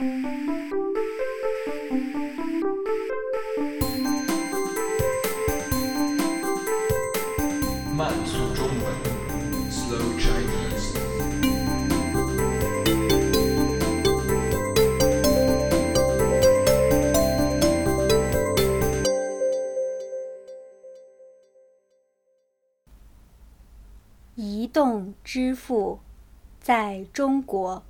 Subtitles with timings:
[0.00, 0.06] 慢
[8.24, 8.94] 速中文
[9.68, 10.94] ，Slow Chinese。
[24.36, 25.98] 移动支付
[26.60, 27.82] 在中国，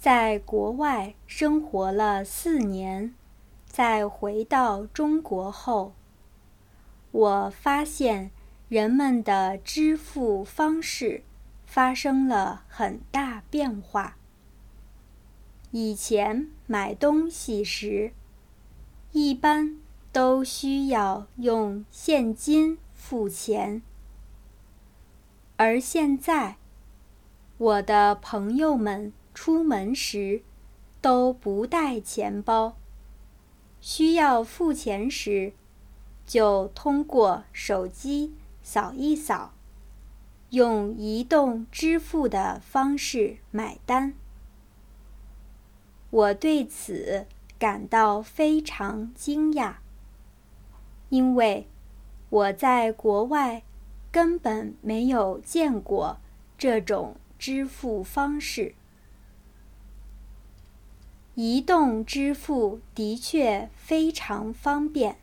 [0.00, 3.14] 在国外生活了四年，
[3.66, 5.92] 在回到中国后，
[7.10, 8.30] 我发现
[8.70, 11.22] 人们的支付方式
[11.66, 14.16] 发生了很大变化。
[15.70, 18.14] 以前买东西时，
[19.12, 19.76] 一般
[20.10, 23.82] 都需要用现金付钱。
[25.58, 26.56] 而现在，
[27.58, 30.42] 我的朋友们出门时
[31.00, 32.76] 都不带钱包，
[33.80, 35.52] 需要付钱时
[36.26, 39.52] 就通过手机扫一扫，
[40.50, 44.14] 用移动支付的方式买单。
[46.10, 47.26] 我对此
[47.58, 49.74] 感到非常惊讶，
[51.08, 51.66] 因为
[52.28, 53.62] 我在国外。
[54.12, 56.18] 根本没有见过
[56.58, 58.74] 这种支付方式。
[61.34, 65.16] 移动支付的确非常方便。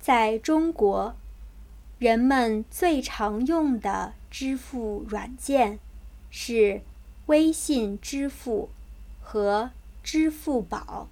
[0.00, 1.14] 在中国，
[1.98, 5.78] 人们最常用的支付软件
[6.30, 6.82] 是
[7.26, 8.70] 微信支付
[9.20, 9.70] 和
[10.02, 11.08] 支付宝。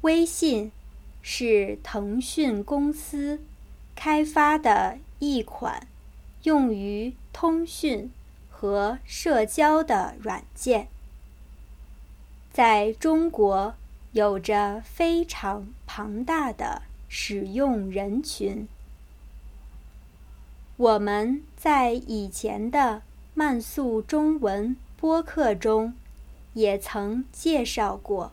[0.00, 0.72] 微信
[1.20, 3.40] 是腾讯公司。
[4.00, 5.88] 开发的一款
[6.44, 8.12] 用于通讯
[8.48, 10.86] 和社交的软件，
[12.52, 13.74] 在中国
[14.12, 18.66] 有着非常庞大的使用人群。
[20.76, 23.02] 我们在以前的
[23.34, 25.94] 慢速中文播客中
[26.54, 28.32] 也曾介绍过，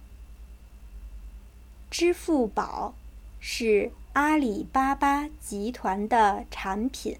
[1.89, 2.93] 支付宝
[3.39, 3.91] 是。
[4.15, 7.17] 阿里巴巴集团的产品。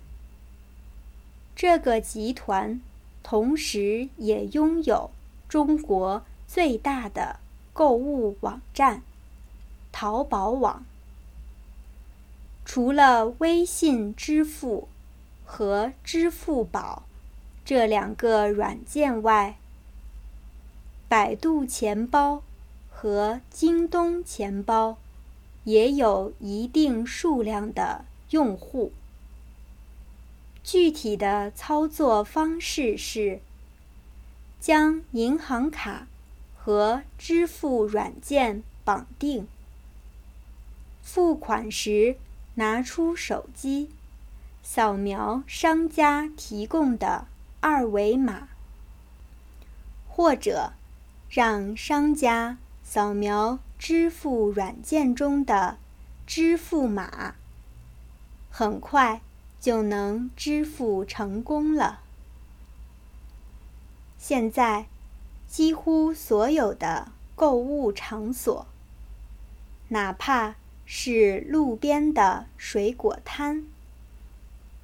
[1.54, 2.80] 这个集团
[3.22, 5.12] 同时也拥有
[5.50, 7.40] 中国最大的
[7.74, 9.02] 购物网站——
[9.92, 10.86] 淘宝网。
[12.64, 14.88] 除了微信支付
[15.46, 17.04] 和支付宝
[17.64, 19.58] 这两个软件外，
[21.08, 22.42] 百度钱包
[22.90, 24.98] 和京东钱包。
[25.66, 28.92] 也有一定数量的用户。
[30.64, 33.42] 具体的操作方式是：
[34.60, 36.08] 将银行卡
[36.66, 39.48] 和支付软件绑定，
[41.04, 42.18] 付款时
[42.56, 43.92] 拿出手机，
[44.64, 47.28] 扫描商家提供的
[47.60, 48.48] 二维码，
[50.10, 50.74] 或者
[51.30, 53.60] 让商家扫描。
[53.78, 55.78] 支付软件中的
[56.26, 57.36] 支付码，
[58.50, 59.22] 很快
[59.60, 62.00] 就能支付成功了。
[64.18, 64.88] 现在，
[65.56, 68.68] 几乎所有的购物场所，
[69.88, 70.56] 哪怕
[70.86, 73.64] 是路边的水果摊，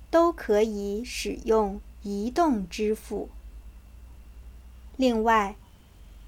[0.09, 3.27] 都可以使用移动支付。
[4.95, 5.57] 另外，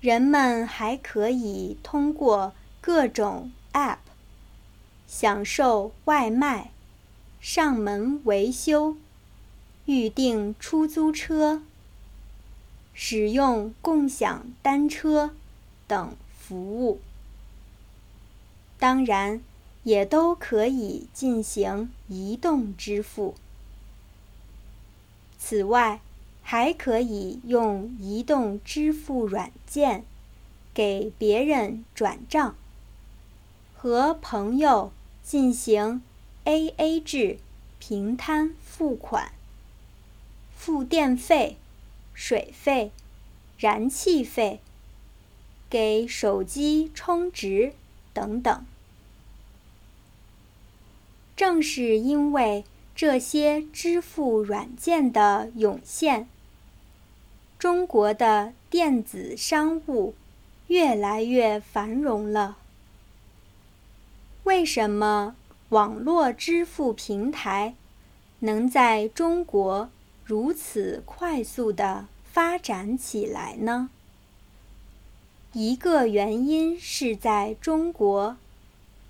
[0.02, 4.00] 人们还可以通过各种 App
[5.08, 6.72] 享受外卖、
[7.40, 8.98] 上门维修、
[9.86, 11.64] 预订出租车、
[12.94, 15.34] 使用共享单车
[15.88, 17.00] 等服务。
[18.80, 19.42] 当然，
[19.84, 23.36] 也都可以进行移动支付。
[25.38, 26.02] 此外，
[26.42, 30.04] 还可以用移动支付软件
[30.74, 32.56] 给别人转账，
[33.76, 34.92] 和朋友
[35.24, 36.02] 进行
[36.46, 37.40] AA 制
[37.80, 39.32] 平摊付款，
[40.56, 41.58] 付电费、
[42.14, 42.92] 水费、
[43.58, 44.60] 燃气费，
[45.70, 47.74] 给手机充值
[48.14, 48.66] 等等。
[51.36, 52.64] 正是因为
[52.96, 56.28] 这些支付软件的涌现。
[57.58, 60.14] 中国的电子商务
[60.68, 62.58] 越来越繁荣了。
[64.44, 65.36] 为什么
[65.70, 67.74] 网络支付平台
[68.40, 69.90] 能在中国
[70.26, 73.90] 如此快速的发展起来呢？
[75.52, 78.38] 一个原因是在中国，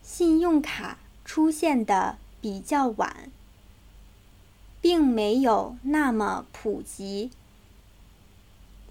[0.02, 3.32] 信用卡出现的比较晚，
[4.82, 7.32] 并没有那么普及。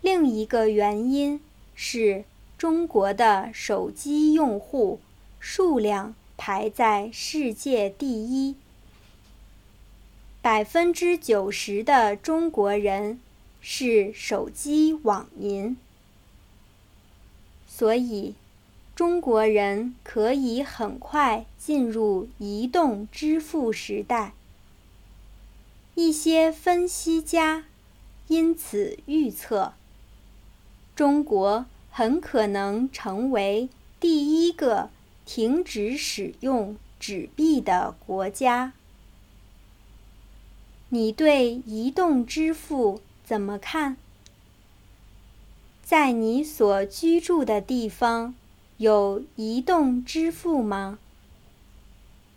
[0.01, 1.41] 另一个原因
[1.75, 2.25] 是
[2.57, 5.01] 中国的手机用户
[5.39, 8.57] 数量排在世界第一，
[10.43, 13.21] 百分之九十的中国人
[13.61, 15.77] 是手机网民。
[17.65, 18.35] 所以，
[18.97, 24.33] 中国人可以很快进入移动支付时代。
[25.95, 27.67] 一些分析家
[28.27, 29.75] 因此预测，
[30.97, 33.69] 中国很可能成为
[34.01, 34.91] 第一个
[35.25, 38.73] 停止使用纸币的国家。
[40.95, 43.97] 你对移动支付怎么看？
[45.83, 48.35] 在你所居住的地方，
[48.77, 50.99] 有移动支付吗？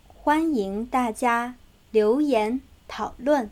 [0.08, 1.56] 欢迎大家
[1.90, 3.50] 留言讨论。